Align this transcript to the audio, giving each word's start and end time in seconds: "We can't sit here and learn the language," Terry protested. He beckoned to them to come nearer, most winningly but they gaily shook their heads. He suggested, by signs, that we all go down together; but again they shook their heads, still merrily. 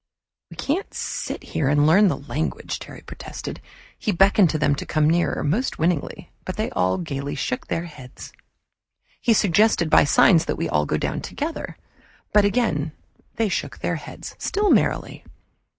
"We 0.49 0.55
can't 0.55 0.91
sit 0.95 1.43
here 1.43 1.67
and 1.69 1.85
learn 1.85 2.07
the 2.07 2.17
language," 2.17 2.79
Terry 2.79 3.01
protested. 3.01 3.61
He 3.99 4.11
beckoned 4.11 4.49
to 4.49 4.57
them 4.57 4.73
to 4.77 4.85
come 4.87 5.07
nearer, 5.07 5.43
most 5.43 5.77
winningly 5.77 6.31
but 6.43 6.57
they 6.57 6.71
gaily 7.03 7.35
shook 7.35 7.67
their 7.67 7.83
heads. 7.85 8.33
He 9.21 9.33
suggested, 9.35 9.91
by 9.91 10.05
signs, 10.05 10.45
that 10.45 10.55
we 10.55 10.67
all 10.67 10.87
go 10.87 10.97
down 10.97 11.21
together; 11.21 11.77
but 12.33 12.45
again 12.45 12.93
they 13.35 13.47
shook 13.47 13.77
their 13.77 13.97
heads, 13.97 14.33
still 14.39 14.71
merrily. 14.71 15.23